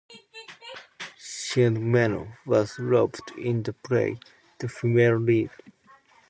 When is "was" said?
2.47-2.79